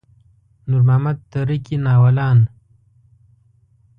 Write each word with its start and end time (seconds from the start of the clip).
نور 0.69 0.81
محمد 0.87 1.17
تره 1.31 1.57
کي 1.65 1.75
ناولان. 1.85 2.37